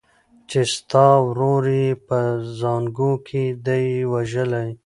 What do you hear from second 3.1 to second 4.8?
کي دی وژلی